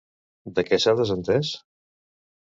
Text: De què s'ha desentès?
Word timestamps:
De 0.59 0.63
què 0.69 0.79
s'ha 0.85 0.93
desentès? 0.99 1.51